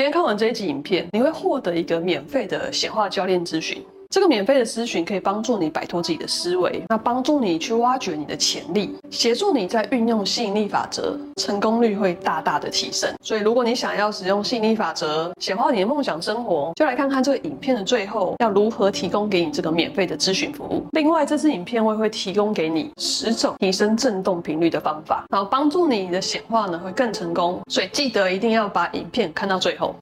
[0.00, 3.84] 今天看完这一集影片，你会获得一个免费的显化教练咨询。
[4.10, 13.08] 这个免费的咨询可以帮助你摆脱自己的思维，那帮助你去挖掘你的潜力，协助你在运用吸引力法则，成功率会大大的提升。
[13.22, 20.84] 所以，如果你想要使用吸引力法则显化你的梦想生活，就来看看这个影片的最后要如何提供给你这个免费的咨询服务。
[20.90, 27.60] 另外，这支影片我也会提供给你十种提升振动频率的方法，然后帮助你的显化呢会更成功。
[27.70, 29.94] 所以，记得一定要把影片看到最后。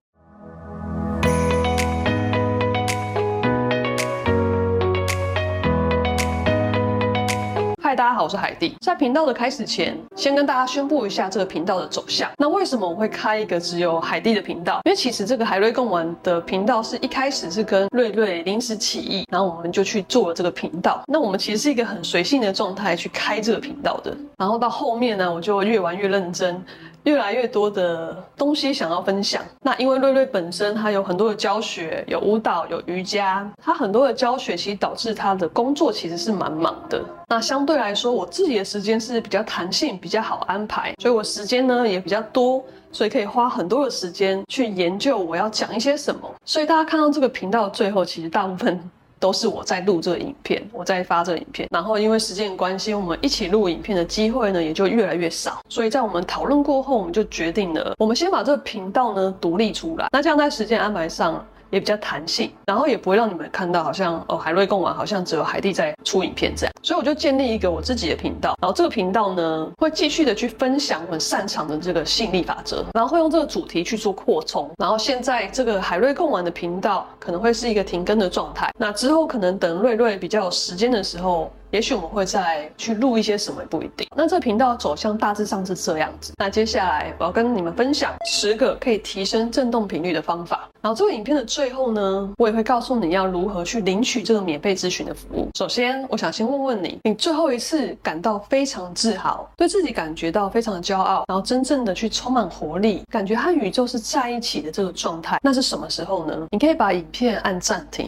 [8.28, 8.76] 我是海蒂。
[8.82, 12.30] 在频道的开始前，先跟大家宣布一下这个频道的走向。
[12.36, 14.82] 那为什么我会开一个只有海蒂的频道？
[14.84, 21.02] 因为其实这个海瑞共玩的频道是一开始是跟瑞瑞临时起意，然后我们就去做了这个频道。
[21.06, 24.14] 那我们其实是一个很随性的状态去开这个频道的。
[24.36, 26.62] 然后到后面呢，我就越玩越认真。
[27.04, 29.42] 越来越多的东西想要分享。
[29.62, 37.02] 那因为瑞瑞本身他有很多的教学，有舞蹈，有瑜伽，他很多的教学其实导致他的工作其实是蛮忙的。
[37.28, 46.30] 那相对来说，我自己的时间是比较弹性，比较好安排，所以我时间呢也比较多，所以可以花很多的时间去研究我要讲一些什么。
[46.44, 48.90] 所以大家看到这个频道最后，其实大部分。
[49.18, 61.44] 都是我在录这个影片，我在发这个影片，然后因为时间关系，我们一起录影片的机会呢也就越来越少，所以在我们讨论过后，我们就决定了，我们先把这个频道呢独立出来，那这样在时间安排上。
[61.70, 81.50] 也比较弹性，然后也不会让你们看到好像哦，海瑞共玩好像只有海蒂在出影片这样，所以我就建立一个我自己的频道，然后这个频道呢会继续的去分享我们擅长的这个吸引力法则，然后会用这个主题去做扩充，然后现在这个海瑞共玩的频道可能会是一个停更的状态，那之后可能等瑞瑞比较有时间的时候。
[81.70, 84.08] 也许我们会再去录一些什么，也不一定。
[84.16, 86.32] 那这个频道走向大致上是这样子。
[86.38, 90.68] 那接下来我要跟你们分享十个可以提升振动频率的方法。
[90.80, 95.48] 然后这个影片的最后呢，我也会告诉你要如何去领取这个免费咨询的服务。
[95.58, 106.46] 首先，我想先问问你，你最后一次感到非常自豪，对自己感觉到非常的骄傲，然后真正的去充满活力，感觉和宇宙是在一起的这个状态，那是什么时候呢？
[106.50, 108.06] 你可以把影片按暂停，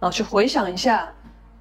[0.00, 1.06] 然后去回想一下。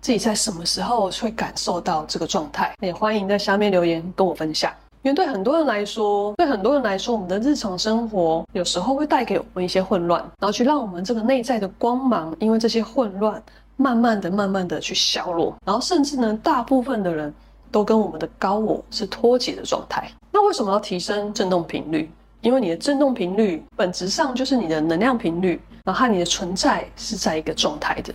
[0.05, 2.71] 自己在什么时候会感受到这个状态？
[2.79, 4.71] 也欢迎在下面留言跟我分享。
[5.01, 13.41] 因为对很多人来说，对很多人来说，我们的日常生活有时候会带给我们一些混乱，然后去让我们这个内在的光芒，因为这些混乱，
[13.77, 17.33] 慢慢的、慢慢的去消落，然后甚至呢，大部分的人
[17.71, 20.07] 都跟我们的高我是脱节的状态。
[20.31, 22.07] 那为什么要提升振动频率？
[22.41, 28.13] 因为你的振动频率本质上就是你的能量频率，然后你的存在是在一个状态的。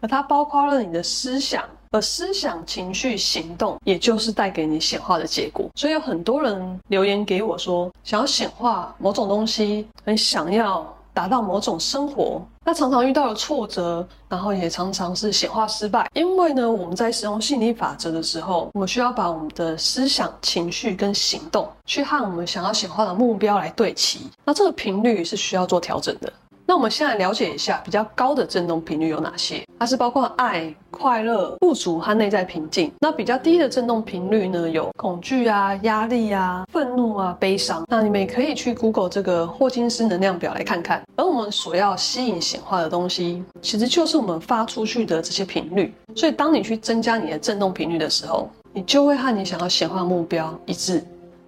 [0.00, 5.68] 而它包括了你的思想，而思想、情绪、行动，也就是带给你显化的结果。
[5.74, 16.08] 所以有很多人留言给我说，想要显化某种东西，很想要达到某种生活，那常常遇到了挫折，然后也常常是显化失败。
[16.14, 24.30] 因为呢，我们在使用吸引力法则的时候，我们需要把我们的思想、情绪跟行动，去和我们想要显化的目标来对齐。
[24.44, 26.32] 那这个频率是需要做调整的。
[26.68, 29.64] 那我们先来了解一下比较高的振动频率有哪些？
[29.78, 32.92] 它是包括爱、快乐、富足和内在平静。
[33.00, 37.86] 那比较低的振动频率呢，有恐惧啊、压力啊、愤怒啊、悲伤。
[37.88, 41.02] 那你们也可以去 Google 这个霍金斯能量表来看看。
[41.16, 45.94] 而我们所要吸引显化的东西，其实就是我们发出去的这些频率。
[46.16, 51.02] 所以当你去增加你的振动频率的时候，你就会和你想要显化目标一致，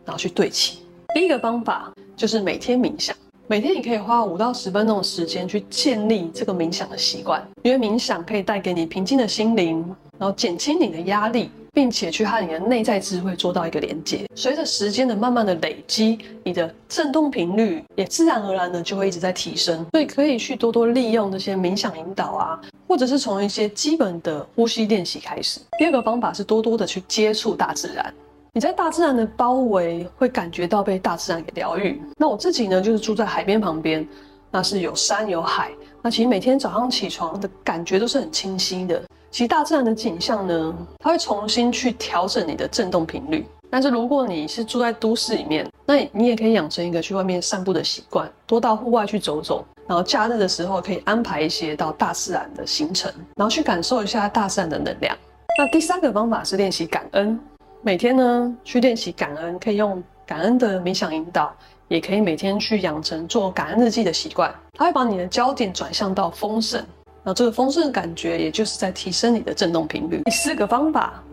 [0.06, 0.78] 然后去对齐。
[1.14, 3.14] 第一个方法就是每天冥想。
[3.50, 9.84] 每天你可以花五到十分钟的时间去建立这个冥想的习惯，因为冥想可以带给你平静的心灵，
[10.16, 14.24] 然后减轻你的压力，并且去和你的内在智慧做到一个连接。
[14.36, 19.84] 随着时间的慢慢的累积，你的振动频率也自然而然的就会一直在提升。
[19.90, 25.58] 所以可以去多多利用这些冥想引导啊，或者是从一些基本的呼吸练习开始。
[25.76, 28.14] 第二个方法是多多的去接触大自然。
[28.52, 32.02] 你在大自然的包围，会感觉到被大自然给疗愈。
[32.16, 34.06] 那我自己呢，就是住在海边旁边，
[34.50, 35.70] 那是有山有海。
[36.02, 39.00] 那其实每天早上起床的感觉都是很清晰的。
[39.30, 43.46] 其实大自然的景象呢，它会重新去调整你的振动频率。
[43.70, 49.64] 但是如果你是住在都市里面，那你也可以养成一个去外面散步的习惯，多到户外去走走。
[49.86, 55.16] 然后假日的时候可以安排一些到大自然的行程，然后去感受一下大自然的能量。
[55.56, 57.38] 那第三个方法是练习感恩。
[57.82, 61.50] 每天呢，去练习感恩，可以用感恩的冥想引导，
[61.88, 64.54] 也可以每天去养成做感恩日记的习惯。
[64.74, 66.84] 它会把你的焦点转向到丰盛，
[67.22, 70.20] 那这个丰盛的感觉，也就是在提升你的振动频率。
[70.24, 71.24] 第四个方法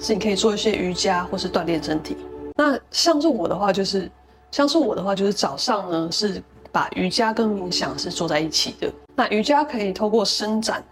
[0.00, 2.16] 是，你可以做一些瑜伽或是锻炼身体。
[2.56, 4.10] 那像是我的话，就是
[4.50, 8.92] 像是我的话，就是早上呢是把瑜伽跟冥想是做在一起的。
[9.14, 10.82] 那瑜伽可以透过伸展、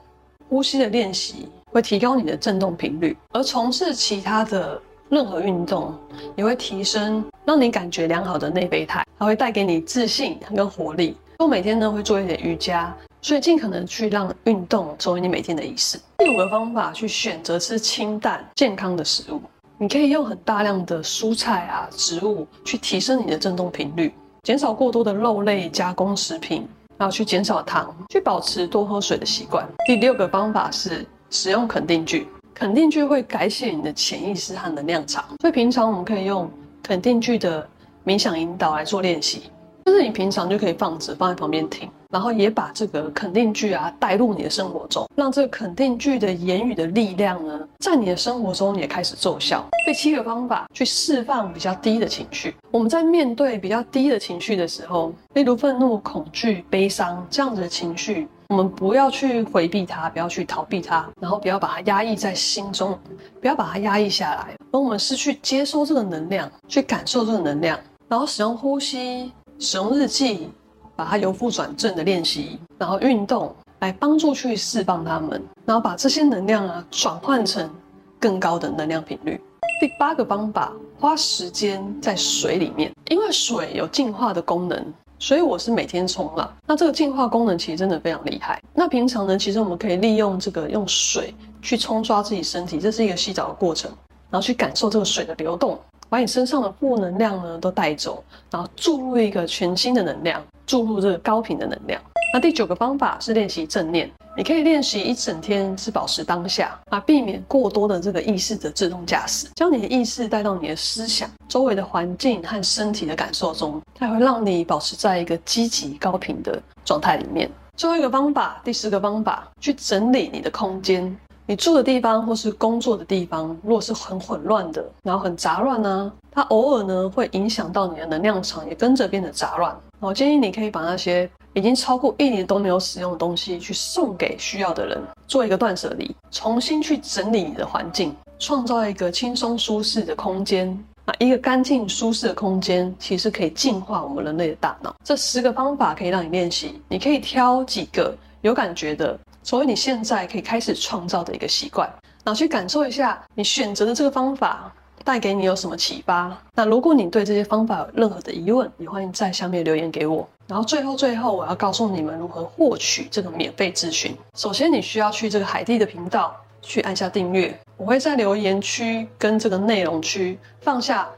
[0.49, 4.81] 呼吸的练习，会提高你的振动频率；而从事其他的
[5.11, 5.93] 任何运动，
[6.37, 11.17] 也会提升让你感觉良好的内啡肽，它会带给你自信跟活力。
[11.41, 15.99] 我每天呢会做一点瑜伽，所以尽可能去让运动成为你每天的仪式。
[16.19, 19.43] 第五个方法，去选择吃清淡健康的食物。
[19.79, 24.15] 你可以用很大量的蔬菜啊、植物去提升你的振动频率，
[24.45, 29.67] 减少过多的肉类加工食品，然后去减少糖，去保持多喝水的习惯。
[29.87, 32.29] 第六个方法是使用肯定句，
[32.61, 36.47] 肯定句会改写你的潜意识和能量场，所以平常我们可以用
[36.83, 37.67] 肯定句的
[38.05, 39.45] 冥想引导来做练习。
[39.87, 49.67] 就是你平常就可以放着，放在旁边听，然后也把这个肯定句啊带入你的生活中，让这个肯定句的言语的力量呢，在你的生活中也开始奏效。
[49.87, 52.55] 第七个方法，去释放比较低的情绪。
[52.71, 62.99] 我们在面对比较低的情绪的时候，例如愤怒、恐惧、悲伤这样子的情绪，我们不要去回避它，不要去逃避它，然后不要把它压抑在心中，
[63.41, 69.33] 不要把它压抑下来，而我们是去接收这个能量，去感受这个能量，然后使用呼吸。
[69.61, 70.49] 使用日记，
[70.97, 77.71] 把它由负转正的练习，然后运动来帮助去释放它们，然后把这些能量啊转换成
[78.19, 79.39] 更高的能量频率。
[79.79, 84.83] 第八个方法，花时间在水里面，因为水有净化的功能，
[85.21, 86.53] 所以我是每天冲浪。
[86.67, 88.61] 那这个净化功能其实真的非常厉害。
[88.75, 93.91] 那平常呢，其实我们可以利用这个用水去冲刷自己身体，这是一个洗澡的过程，
[94.31, 95.79] 然后去感受这个水的流动。
[96.09, 102.03] 把你身上的负能量呢都带走，然后注入一个全新的能量，注入这个高频的能量。
[102.33, 117.51] 那第九个方法是练习正念，你可以练习一整天是保持当下，啊，避免过多的这个意识的自动驾驶，将你的意识带到你的思想、周围的环境和身体的感受中，它会让你保持在一个积极高频的状态里面。
[117.77, 121.17] 最后一个方法，第十个方法，去整理你的空间。
[121.47, 129.77] 你住的地方或是工作的地方，如果是很混乱的，然后很杂乱呢，它偶尔呢会影响到你的能量场，也跟着变得杂乱。
[129.99, 140.69] 我建议你可以把那些已经超过一年都没有使用的东西，去送给需要的人，做一个断舍离，重新去整理你的环境，创造一个轻松舒适的空间。
[141.07, 144.95] 啊，一个干净舒适的空间，其实可以净化我们人类的大脑。
[145.03, 149.19] 这十个方法可以让你练习，你可以挑几个有感觉的。
[149.43, 151.89] 所以你现在可以开始创造的一个习惯，
[152.23, 154.71] 然后去感受一下你选择的这个方法
[155.11, 156.41] 带给你有什么启发。
[156.55, 160.25] 那如果你对这些方法有任何的疑问，也欢迎在下面留言给我。
[160.47, 164.17] 然后最后最后，我要告诉你们如何获取这个免费咨询。
[164.37, 171.09] 首先，你需要去这个海蒂的频道去按下订阅，我会在留言区跟这个内容区放下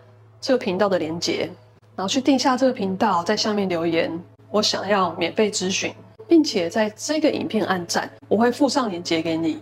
[0.40, 1.50] 这个频道的连接，
[1.94, 4.10] 然后去订下这个频道，在下面留言，
[4.50, 5.92] 我想要免费咨询。
[6.26, 9.60] 并且在这个影片按赞，我会附上链接给你，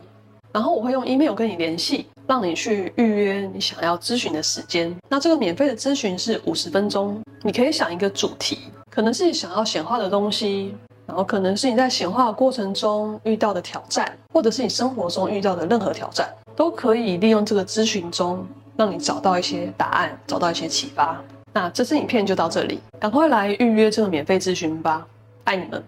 [0.53, 4.97] 然后我会用 email 跟你联系，让你去预约你想要咨询的时间。
[5.09, 10.73] 那这个免费的咨询是五十分钟，你可以想一个主题，可能是你想要显化的东西，
[11.06, 21.21] 然后可能是你在显化的过程中遇到的挑战，或者是你生活中遇到的任何挑战，都可以利用这个咨询中让你找到一些答案，找到一些启发。
[21.53, 25.05] 那这支影片就到这里，赶快来预约这个免费咨询吧，
[25.43, 25.83] 爱你们。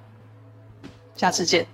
[1.15, 1.65] 下次见。